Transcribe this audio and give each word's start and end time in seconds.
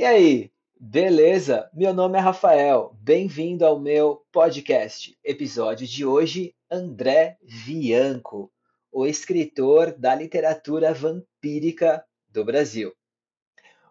E 0.00 0.04
aí, 0.06 0.50
beleza? 0.80 1.68
Meu 1.74 1.92
nome 1.92 2.16
é 2.16 2.22
Rafael, 2.22 2.96
bem-vindo 3.02 3.66
ao 3.66 3.78
meu 3.78 4.24
podcast. 4.32 5.14
Episódio 5.22 5.86
de 5.86 6.06
hoje: 6.06 6.54
André 6.70 7.36
Bianco, 7.66 8.50
o 8.90 9.04
escritor 9.06 9.92
da 9.92 10.14
literatura 10.14 10.94
vampírica 10.94 12.02
do 12.30 12.42
Brasil. 12.42 12.94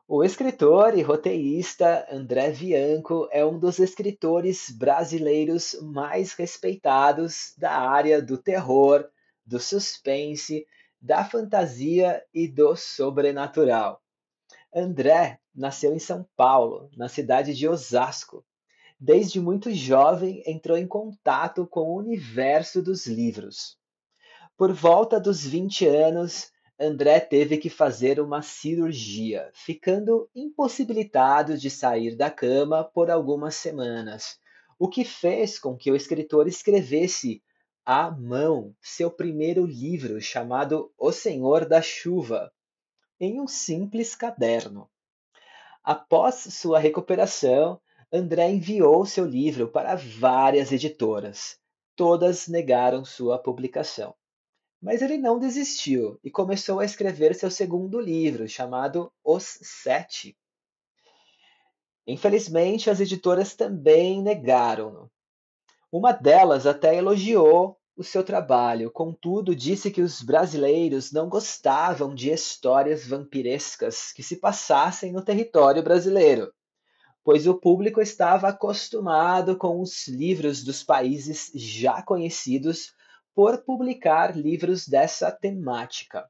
O 0.08 0.24
escritor 0.24 0.98
e 0.98 1.04
roteirista 1.04 2.08
André 2.12 2.50
Bianco 2.54 3.30
é 3.32 3.46
um 3.46 3.60
dos 3.60 3.78
escritores 3.78 4.72
brasileiros 4.72 5.78
mais 5.80 6.34
respeitados 6.34 7.54
da 7.56 7.80
área 7.80 8.20
do 8.20 8.36
terror, 8.36 9.08
do 9.46 9.60
suspense, 9.60 10.66
da 11.00 11.24
fantasia 11.24 12.24
e 12.34 12.48
do 12.48 12.76
sobrenatural. 12.76 14.02
André 14.74 15.39
nasceu 15.56 15.94
em 15.94 16.00
São 16.00 16.28
Paulo, 16.36 16.90
na 16.96 17.08
cidade 17.08 17.54
de 17.54 17.68
Osasco. 17.68 18.46
Desde 19.00 19.40
muito 19.40 19.74
jovem 19.74 20.44
entrou 20.46 20.78
em 20.78 20.88
contato 20.88 21.66
com 21.68 21.82
o 21.82 21.98
universo 21.98 22.82
dos 22.82 23.08
livros. 23.08 23.78
Por 24.58 24.74
volta 24.74 25.20
dos 25.20 25.46
20 25.46 25.88
anos, 25.88 26.52
André 26.80 27.20
teve 27.20 27.58
que 27.58 27.70
fazer 27.70 28.20
uma 28.20 28.42
cirurgia, 28.42 29.50
ficando 29.54 30.30
impossibilitado 30.34 31.58
de 31.58 31.70
sair 31.70 32.16
da 32.16 32.32
cama 32.32 32.84
por 32.84 33.12
algumas 33.12 33.56
semanas, 33.56 34.38
o 34.78 34.88
que 34.88 35.04
fez 35.04 35.60
com 35.60 35.76
que 35.76 35.92
o 35.92 35.96
escritor 35.96 36.48
escrevesse 36.48 37.44
à 37.86 38.10
mão 38.10 38.74
seu 38.82 39.12
primeiro 39.12 39.66
livro 39.66 40.22
chamado 40.22 40.90
O 40.98 41.12
Senhor 41.12 41.68
da 41.68 41.82
Chuva, 41.82 42.50
em 43.20 43.42
um 43.42 43.48
simples 43.48 44.16
caderno. 44.16 44.90
Após 45.84 46.36
sua 46.36 46.80
recuperação, 46.80 47.80
André 48.12 48.50
enviou 48.50 49.06
seu 49.06 49.26
livro 49.26 49.68
para 49.68 49.96
várias 49.96 50.72
editoras. 50.72 51.58
Todas 51.96 52.48
negaram 52.48 53.06
sua 53.06 53.38
publicação. 53.38 54.16
Mas 54.82 55.02
ele 55.02 55.18
não 55.18 55.38
desistiu 55.38 56.20
e 56.24 56.32
começou 56.32 56.80
a 56.80 56.86
escrever 56.86 57.36
seu 57.36 57.52
segundo 57.52 58.00
livro, 58.00 58.48
chamado 58.48 59.12
Os 59.24 59.60
Sete. 59.62 60.38
Infelizmente, 62.08 62.90
as 62.90 63.00
editoras 63.00 63.56
também 63.56 64.22
negaram-no. 64.22 65.12
Uma 65.92 66.12
delas 66.12 66.66
até 66.66 66.96
elogiou 66.96 67.79
o 68.00 68.04
seu 68.04 68.24
trabalho, 68.24 68.90
contudo, 68.90 69.54
disse 69.54 69.92
que 69.92 70.02
os 70.02 70.22
brasileiros 70.22 71.12
não 71.12 71.28
gostavam 71.28 72.16
de 72.16 72.32
histórias 72.32 73.06
vampirescas 73.06 74.14
que 74.14 74.24
se 74.24 74.38
passassem 74.38 75.12
no 75.12 75.22
território 75.22 75.84
brasileiro, 75.84 76.50
pois 77.26 77.46
o 77.46 77.60
público 77.60 78.00
estava 78.00 78.48
acostumado 78.48 79.58
com 79.58 79.82
os 79.82 80.08
livros 80.08 80.64
dos 80.64 80.82
países 80.82 81.52
já 81.54 82.02
conhecidos 82.02 82.94
por 83.36 83.66
publicar 83.66 84.34
livros 84.34 84.88
dessa 84.88 85.30
temática. 85.30 86.26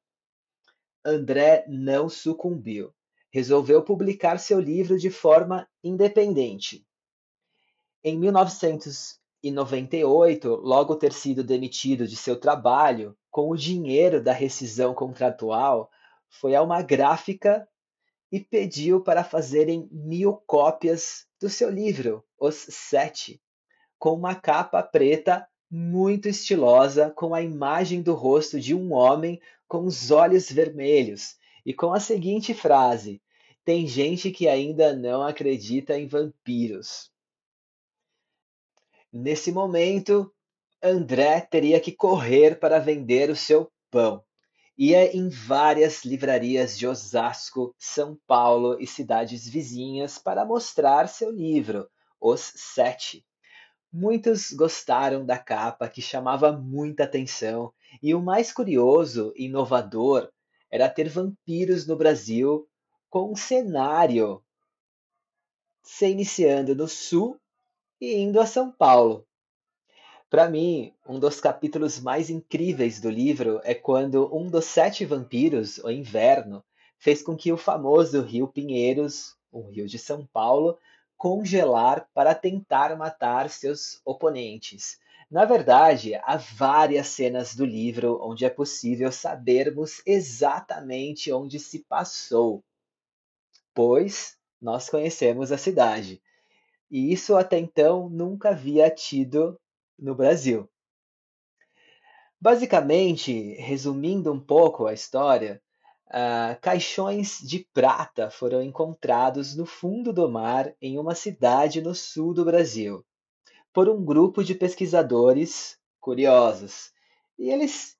André 1.06 1.66
não 1.68 2.10
sucumbiu. 2.10 2.92
Resolveu 3.32 3.84
publicar 3.84 4.40
seu 4.40 4.60
livro 4.60 4.98
de 4.98 5.12
forma 5.12 5.70
independente. 5.84 6.84
Em 8.04 8.18
1900 8.18 9.19
e 9.42 9.52
98, 9.52 10.56
logo 10.56 10.96
ter 10.96 11.14
sido 11.14 11.44
demitido 11.44 12.08
de 12.08 12.16
seu 12.16 12.40
trabalho, 12.40 13.18
com 13.32 13.50
o 13.50 13.58
dinheiro 13.58 14.22
da 14.22 14.34
rescisão 14.34 14.94
contratual, 14.94 15.90
foi 16.28 16.56
a 16.56 16.62
uma 16.62 16.82
gráfica 16.82 17.68
e 18.32 18.40
pediu 18.40 19.02
para 19.02 19.24
fazerem 19.24 19.88
mil 19.92 20.34
cópias 20.46 21.26
do 21.40 21.50
seu 21.50 21.70
livro, 21.70 22.24
Os 22.40 22.56
Sete, 22.56 23.42
com 23.98 24.14
uma 24.14 24.36
capa 24.36 24.84
preta 24.84 25.48
muito 25.70 26.28
estilosa, 26.28 27.12
com 27.12 27.34
a 27.34 27.42
imagem 27.42 28.02
do 28.02 28.14
rosto 28.14 28.60
de 28.60 28.74
um 28.74 28.94
homem 28.94 29.40
com 29.68 29.86
os 29.86 30.10
olhos 30.10 30.52
vermelhos 30.52 31.38
e 31.66 31.74
com 31.74 31.94
a 31.94 32.00
seguinte 32.00 32.54
frase: 32.54 33.22
Tem 33.64 33.86
gente 33.88 34.32
que 34.32 34.48
ainda 34.48 34.96
não 34.96 35.22
acredita 35.22 35.98
em 35.98 36.08
vampiros. 36.08 37.09
Nesse 39.12 39.52
momento, 39.52 40.32
André 40.82 41.42
teria 41.42 41.80
que 41.80 41.92
correr 41.92 42.60
para 42.60 42.78
vender 42.78 43.32
o 43.32 43.36
seu 43.36 43.72
pão. 43.90 44.24
Ia 44.78 45.16
em 45.16 45.30
várias 45.30 46.06
livrarias 46.06 46.78
de 46.78 46.88
Osasco, 46.88 47.74
São 47.78 48.18
Paulo 48.28 48.80
e 48.80 48.86
cidades 48.86 49.48
vizinhas 49.48 50.20
para 50.20 50.46
mostrar 50.46 51.10
seu 51.10 51.32
livro, 51.32 51.90
Os 52.22 52.54
Sete. 52.56 53.26
Muitos 53.92 54.52
gostaram 54.52 55.26
da 55.26 55.40
capa, 55.40 55.90
que 55.90 56.04
chamava 56.04 56.52
muita 56.52 57.04
atenção, 57.04 57.74
e 58.04 58.14
o 58.14 58.22
mais 58.22 58.54
curioso 58.54 59.34
e 59.36 59.46
inovador 59.46 60.32
era 60.70 60.88
ter 60.88 61.10
vampiros 61.10 61.88
no 61.88 61.96
Brasil 61.96 62.70
com 63.10 63.32
um 63.32 63.36
cenário 63.36 64.44
se 65.82 66.08
iniciando 66.08 66.76
no 66.76 66.88
sul 66.88 67.39
e 68.00 68.16
indo 68.16 68.40
a 68.40 68.46
São 68.46 68.72
Paulo. 68.72 69.26
Para 70.30 70.48
mim, 70.48 70.94
um 71.08 71.20
dos 71.20 71.42
capítulos 71.42 72.00
mais 72.00 72.30
incríveis 72.30 73.02
do 73.02 73.10
livro 73.10 73.60
é 73.64 73.74
quando 73.74 74.30
um 74.36 74.48
dos 74.48 74.66
sete 74.66 75.04
vampiros, 75.04 75.80
o 75.80 75.90
Inverno, 75.90 76.64
fez 77.00 77.22
com 77.22 77.36
que 77.36 77.52
o 77.52 77.58
famoso 77.58 78.22
Rio 78.22 78.48
Pinheiros, 78.48 79.36
um 79.52 79.70
rio 79.70 79.88
de 79.88 79.98
São 79.98 80.26
Paulo, 80.26 80.78
congelar 81.18 82.08
para 82.14 82.36
tentar 82.36 82.96
matar 82.96 83.50
seus 83.50 84.00
oponentes. 84.06 85.00
Na 85.30 85.46
verdade, 85.46 86.16
há 86.16 86.38
várias 86.38 87.08
cenas 87.08 87.56
do 87.56 87.66
livro 87.66 88.20
onde 88.22 88.46
é 88.46 88.50
possível 88.50 89.12
sabermos 89.12 90.02
exatamente 90.06 91.32
onde 91.32 91.60
se 91.60 91.80
passou, 91.80 92.64
pois 93.74 94.38
nós 94.62 94.90
conhecemos 94.90 95.52
a 95.52 95.58
cidade. 95.58 96.22
E 96.90 97.14
isso 97.14 97.36
até 97.36 97.60
então 97.60 98.10
nunca 98.10 98.50
havia 98.50 98.90
tido 98.90 99.60
no 99.98 100.16
Brasil. 100.16 100.68
Basicamente, 102.42 103.54
resumindo 103.56 104.32
um 104.32 104.40
pouco 104.40 104.88
a 104.88 104.94
história, 104.94 105.62
uh, 106.08 106.60
caixões 106.62 107.40
de 107.40 107.68
prata 107.74 108.32
foram 108.32 108.64
encontrados 108.64 109.56
no 109.56 109.66
fundo 109.66 110.12
do 110.12 110.28
mar 110.30 110.74
em 110.82 110.98
uma 110.98 111.14
cidade 111.14 111.82
no 111.82 111.94
sul 111.94 112.34
do 112.34 112.46
Brasil, 112.46 113.06
por 113.72 113.88
um 113.88 114.04
grupo 114.04 114.44
de 114.44 114.56
pesquisadores 114.56 115.78
curiosos. 116.00 116.92
E 117.38 117.50
eles 117.50 117.98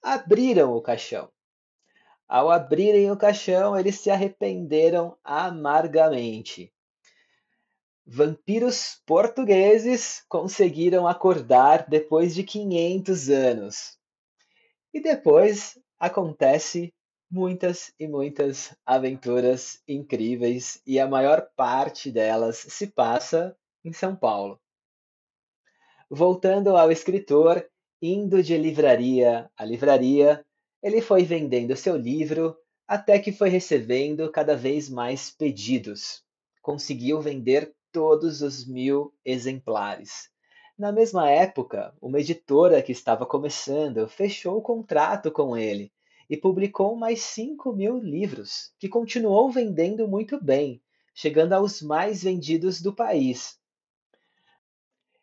abriram 0.00 0.74
o 0.74 0.80
caixão. 0.80 1.30
Ao 2.26 2.50
abrirem 2.50 3.10
o 3.10 3.16
caixão, 3.16 3.78
eles 3.78 3.98
se 3.98 4.08
arrependeram 4.08 5.18
amargamente 5.22 6.72
Vampiros 8.04 9.00
portugueses 9.06 10.24
conseguiram 10.28 11.06
acordar 11.06 11.88
depois 11.88 12.34
de 12.34 12.42
500 12.42 13.28
anos. 13.30 13.98
E 14.92 15.00
depois 15.00 15.78
acontece 15.98 16.92
muitas 17.30 17.94
e 17.98 18.08
muitas 18.08 18.76
aventuras 18.84 19.80
incríveis 19.86 20.82
e 20.86 20.98
a 21.00 21.06
maior 21.06 21.48
parte 21.56 22.10
delas 22.10 22.58
se 22.58 22.88
passa 22.88 23.56
em 23.84 23.92
São 23.92 24.14
Paulo. 24.14 24.60
Voltando 26.10 26.76
ao 26.76 26.92
escritor, 26.92 27.66
indo 28.02 28.42
de 28.42 28.58
livraria 28.58 29.50
a 29.56 29.64
livraria, 29.64 30.44
ele 30.82 31.00
foi 31.00 31.22
vendendo 31.22 31.74
seu 31.76 31.96
livro 31.96 32.54
até 32.86 33.18
que 33.18 33.32
foi 33.32 33.48
recebendo 33.48 34.30
cada 34.30 34.56
vez 34.56 34.90
mais 34.90 35.30
pedidos. 35.30 36.22
Conseguiu 36.60 37.20
vender 37.22 37.72
todos 37.92 38.40
os 38.42 38.66
mil 38.66 39.12
exemplares. 39.24 40.30
Na 40.78 40.90
mesma 40.90 41.30
época, 41.30 41.94
uma 42.00 42.18
editora 42.18 42.82
que 42.82 42.90
estava 42.90 43.26
começando 43.26 44.08
fechou 44.08 44.56
o 44.56 44.62
contrato 44.62 45.30
com 45.30 45.56
ele 45.56 45.92
e 46.28 46.36
publicou 46.36 46.96
mais 46.96 47.20
5 47.20 47.72
mil 47.72 47.98
livros, 47.98 48.72
que 48.78 48.88
continuou 48.88 49.50
vendendo 49.50 50.08
muito 50.08 50.42
bem, 50.42 50.82
chegando 51.14 51.52
aos 51.52 51.82
mais 51.82 52.22
vendidos 52.22 52.80
do 52.80 52.92
país. 52.92 53.58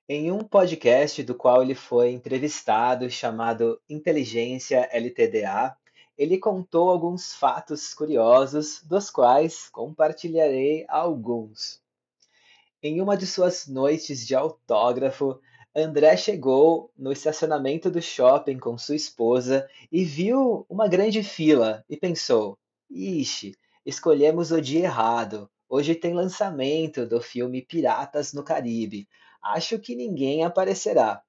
Em 0.07 0.31
um 0.31 0.39
podcast 0.39 1.23
do 1.23 1.35
qual 1.35 1.63
ele 1.63 1.75
foi 1.75 2.11
entrevistado, 2.11 3.09
chamado 3.09 3.81
Inteligência 3.89 4.87
LTDA, 4.91 5.75
ele 6.17 6.37
contou 6.37 6.89
alguns 6.89 7.33
fatos 7.33 7.93
curiosos, 7.93 8.83
dos 8.83 9.09
quais 9.09 9.69
compartilharei 9.69 10.85
alguns. 10.89 11.81
Em 12.81 13.01
uma 13.01 13.17
de 13.17 13.27
suas 13.27 13.67
noites 13.67 14.25
de 14.25 14.35
autógrafo, 14.35 15.39
André 15.75 16.15
chegou 16.17 16.91
no 16.97 17.11
estacionamento 17.11 17.91
do 17.91 18.01
shopping 18.01 18.57
com 18.57 18.77
sua 18.77 18.95
esposa 18.95 19.69
e 19.91 20.03
viu 20.03 20.65
uma 20.69 20.87
grande 20.87 21.21
fila 21.21 21.83
e 21.89 21.97
pensou: 21.97 22.57
Ixi, 22.89 23.55
Escolhemos 23.89 24.51
o 24.51 24.61
dia 24.61 24.83
errado. 24.83 25.49
Hoje 25.67 25.95
tem 25.95 26.13
lançamento 26.13 27.07
do 27.07 27.19
filme 27.19 27.61
Piratas 27.61 28.33
no 28.33 28.43
Caribe. 28.43 29.07
Acho 29.41 29.79
que 29.79 29.95
ninguém 29.95 30.43
aparecerá. 30.43 31.23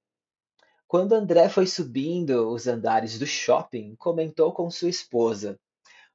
Quando 0.87 1.15
André 1.15 1.49
foi 1.49 1.67
subindo 1.67 2.51
os 2.53 2.67
andares 2.67 3.19
do 3.19 3.27
shopping, 3.27 3.95
comentou 3.97 4.53
com 4.53 4.71
sua 4.71 4.91
esposa: 4.91 5.59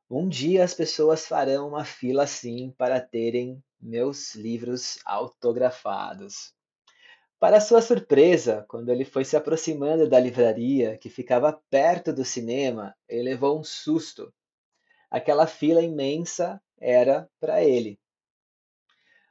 Um 0.07 0.29
dia 0.29 0.63
as 0.63 0.73
pessoas 0.73 1.25
farão 1.25 1.69
uma 1.69 1.83
fila 1.83 2.25
assim 2.25 2.71
para 2.77 2.99
terem 2.99 3.63
meus 3.85 4.33
livros 4.33 4.97
autografados. 5.05 6.53
Para 7.39 7.61
sua 7.61 7.81
surpresa, 7.81 8.65
quando 8.67 8.89
ele 8.89 9.05
foi 9.05 9.23
se 9.23 9.37
aproximando 9.37 10.09
da 10.09 10.19
livraria, 10.19 10.97
que 10.97 11.09
ficava 11.09 11.61
perto 11.69 12.11
do 12.11 12.25
cinema, 12.25 12.95
ele 13.07 13.23
levou 13.23 13.59
um 13.59 13.63
susto. 13.63 14.33
Aquela 15.11 15.45
fila 15.45 15.81
imensa 15.81 16.59
era 16.79 17.29
para 17.39 17.63
ele. 17.63 17.99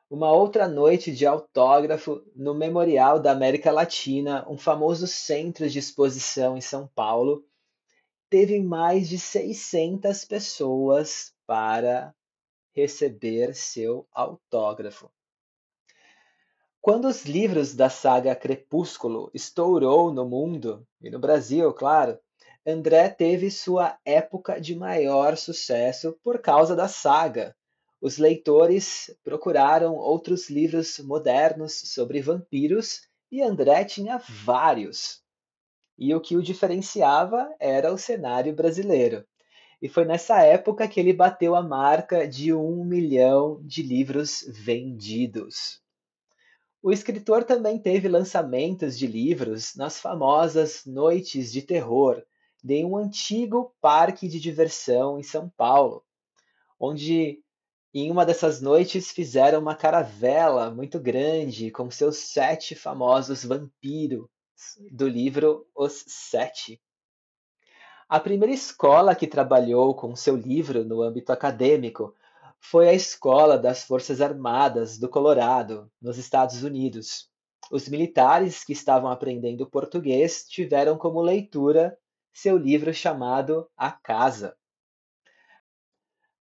Uma 0.08 0.30
outra 0.30 0.68
noite 0.68 1.12
de 1.12 1.26
autógrafo 1.26 2.22
no 2.36 2.54
Memorial 2.54 3.18
da 3.18 3.32
América 3.32 3.72
Latina, 3.72 4.46
um 4.48 4.56
famoso 4.56 5.08
centro 5.08 5.68
de 5.68 5.78
exposição 5.78 6.56
em 6.56 6.60
São 6.60 6.86
Paulo, 6.94 7.44
teve 8.30 8.60
mais 8.60 9.08
de 9.08 9.18
600 9.18 10.24
pessoas 10.24 11.34
para 11.46 12.14
receber 12.74 13.54
seu 13.54 14.06
autógrafo. 14.12 15.10
Quando 16.80 17.08
os 17.08 17.24
livros 17.24 17.74
da 17.74 17.88
saga 17.88 18.36
Crepúsculo 18.36 19.30
estourou 19.32 20.12
no 20.12 20.28
mundo, 20.28 20.86
e 21.00 21.08
no 21.08 21.18
Brasil, 21.18 21.72
claro, 21.72 22.18
André 22.66 23.08
teve 23.08 23.50
sua 23.50 23.98
época 24.04 24.60
de 24.60 24.74
maior 24.74 25.36
sucesso 25.36 26.18
por 26.22 26.40
causa 26.40 26.74
da 26.74 26.88
saga. 26.88 27.56
Os 28.00 28.18
leitores 28.18 29.14
procuraram 29.22 29.94
outros 29.94 30.50
livros 30.50 30.98
modernos 30.98 31.72
sobre 31.72 32.20
vampiros 32.20 33.08
e 33.30 33.40
André 33.40 33.84
tinha 33.84 34.18
vários. 34.18 35.22
E 35.96 36.14
o 36.14 36.20
que 36.20 36.36
o 36.36 36.42
diferenciava 36.42 37.54
era 37.58 37.92
o 37.92 37.98
cenário 37.98 38.54
brasileiro. 38.54 39.26
E 39.80 39.88
foi 39.88 40.04
nessa 40.04 40.40
época 40.42 40.88
que 40.88 40.98
ele 40.98 41.12
bateu 41.12 41.54
a 41.54 41.62
marca 41.62 42.26
de 42.26 42.52
um 42.52 42.84
milhão 42.84 43.60
de 43.62 43.82
livros 43.82 44.44
vendidos. 44.48 45.82
O 46.82 46.92
escritor 46.92 47.44
também 47.44 47.78
teve 47.78 48.08
lançamentos 48.08 48.98
de 48.98 49.06
livros 49.06 49.74
nas 49.74 49.98
famosas 49.98 50.84
Noites 50.84 51.50
de 51.50 51.62
Terror 51.62 52.22
de 52.62 52.84
um 52.84 52.96
antigo 52.96 53.74
parque 53.80 54.26
de 54.26 54.40
diversão 54.40 55.18
em 55.18 55.22
São 55.22 55.50
Paulo, 55.50 56.02
onde 56.80 57.42
em 57.92 58.10
uma 58.10 58.26
dessas 58.26 58.60
noites 58.60 59.10
fizeram 59.10 59.60
uma 59.60 59.76
caravela 59.76 60.70
muito 60.70 60.98
grande 60.98 61.70
com 61.70 61.90
seus 61.90 62.16
sete 62.16 62.74
famosos 62.74 63.44
vampiros 63.44 64.26
do 64.90 65.06
livro 65.06 65.66
Os 65.74 66.04
Sete. 66.08 66.80
A 68.08 68.20
primeira 68.20 68.52
escola 68.52 69.14
que 69.14 69.26
trabalhou 69.26 69.94
com 69.94 70.14
seu 70.14 70.36
livro 70.36 70.84
no 70.84 71.00
âmbito 71.00 71.32
acadêmico 71.32 72.14
foi 72.60 72.88
a 72.88 72.92
Escola 72.92 73.56
das 73.56 73.82
Forças 73.82 74.20
Armadas 74.20 74.98
do 74.98 75.08
Colorado, 75.08 75.90
nos 76.00 76.18
Estados 76.18 76.62
Unidos. 76.62 77.30
Os 77.70 77.88
militares 77.88 78.62
que 78.62 78.74
estavam 78.74 79.10
aprendendo 79.10 79.68
português 79.68 80.46
tiveram 80.46 80.98
como 80.98 81.22
leitura 81.22 81.98
seu 82.30 82.58
livro 82.58 82.92
chamado 82.92 83.68
A 83.74 83.90
Casa. 83.90 84.54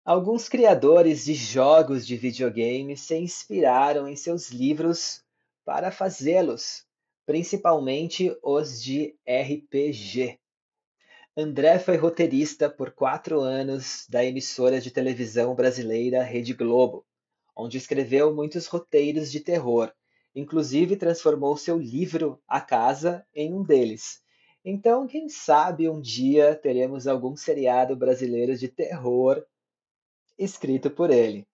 Alguns 0.04 0.48
criadores 0.48 1.26
de 1.26 1.34
jogos 1.34 2.04
de 2.04 2.16
videogame 2.16 2.96
se 2.96 3.16
inspiraram 3.16 4.08
em 4.08 4.16
seus 4.16 4.50
livros 4.50 5.22
para 5.64 5.92
fazê-los, 5.92 6.84
principalmente 7.24 8.36
os 8.42 8.82
de 8.82 9.14
RPG. 9.24 10.41
André 11.34 11.78
foi 11.78 11.96
roteirista 11.96 12.68
por 12.68 12.90
quatro 12.90 13.40
anos 13.40 14.06
da 14.06 14.22
emissora 14.22 14.78
de 14.78 14.90
televisão 14.90 15.54
brasileira 15.54 16.22
Rede 16.22 16.52
Globo, 16.52 17.06
onde 17.56 17.78
escreveu 17.78 18.34
muitos 18.34 18.66
roteiros 18.66 19.32
de 19.32 19.40
terror. 19.40 19.90
Inclusive 20.34 20.94
transformou 20.94 21.56
seu 21.56 21.78
livro 21.78 22.38
A 22.46 22.60
Casa 22.60 23.26
em 23.34 23.54
um 23.54 23.62
deles. 23.62 24.20
Então, 24.62 25.06
quem 25.06 25.26
sabe 25.30 25.88
um 25.88 26.02
dia 26.02 26.54
teremos 26.54 27.06
algum 27.06 27.34
seriado 27.34 27.96
brasileiro 27.96 28.54
de 28.54 28.68
terror 28.68 29.42
escrito 30.38 30.90
por 30.90 31.10
ele. 31.10 31.48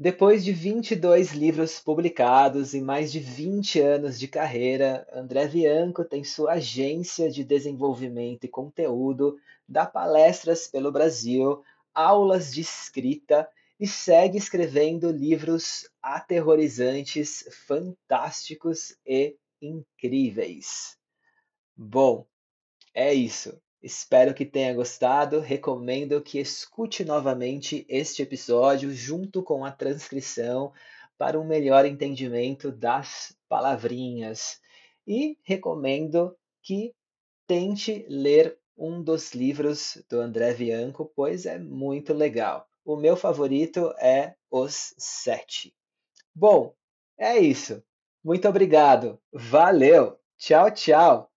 Depois 0.00 0.44
de 0.44 0.52
22 0.52 1.32
livros 1.32 1.80
publicados 1.80 2.72
e 2.72 2.80
mais 2.80 3.10
de 3.10 3.18
20 3.18 3.80
anos 3.80 4.16
de 4.16 4.28
carreira, 4.28 5.04
André 5.12 5.48
Bianco 5.48 6.04
tem 6.04 6.22
sua 6.22 6.52
agência 6.52 7.28
de 7.28 7.42
desenvolvimento 7.42 8.44
e 8.44 8.48
conteúdo, 8.48 9.40
dá 9.68 9.84
palestras 9.84 10.68
pelo 10.68 10.92
Brasil, 10.92 11.64
aulas 11.92 12.54
de 12.54 12.60
escrita 12.60 13.48
e 13.80 13.88
segue 13.88 14.38
escrevendo 14.38 15.10
livros 15.10 15.90
aterrorizantes, 16.00 17.44
fantásticos 17.66 18.96
e 19.04 19.36
incríveis. 19.60 20.96
Bom, 21.76 22.24
é 22.94 23.12
isso. 23.12 23.60
Espero 23.82 24.34
que 24.34 24.44
tenha 24.44 24.74
gostado. 24.74 25.40
Recomendo 25.40 26.20
que 26.20 26.38
escute 26.38 27.04
novamente 27.04 27.86
este 27.88 28.22
episódio 28.22 28.90
junto 28.92 29.42
com 29.42 29.64
a 29.64 29.70
transcrição 29.70 30.72
para 31.16 31.38
um 31.38 31.44
melhor 31.44 31.84
entendimento 31.84 32.72
das 32.72 33.36
palavrinhas. 33.48 34.60
E 35.06 35.38
recomendo 35.42 36.36
que 36.62 36.94
tente 37.46 38.04
ler 38.08 38.58
um 38.76 39.02
dos 39.02 39.32
livros 39.32 40.02
do 40.08 40.20
André 40.20 40.54
Bianco, 40.54 41.10
pois 41.14 41.46
é 41.46 41.58
muito 41.58 42.12
legal. 42.12 42.68
O 42.84 42.96
meu 42.96 43.16
favorito 43.16 43.92
é 43.98 44.34
Os 44.50 44.94
Sete. 44.96 45.74
Bom, 46.34 46.74
é 47.18 47.38
isso. 47.38 47.82
Muito 48.22 48.48
obrigado. 48.48 49.20
Valeu. 49.32 50.18
Tchau, 50.36 50.70
tchau. 50.70 51.30